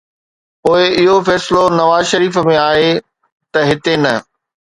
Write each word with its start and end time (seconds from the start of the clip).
پوءِ 0.61 0.79
اهو 1.01 1.17
فيصلو 1.27 1.63
نواز 1.79 2.05
شريف 2.11 2.33
۾ 2.49 2.57
آهي 2.69 2.91
ته 3.53 3.59
هتي 3.69 3.95
نه. 4.03 4.13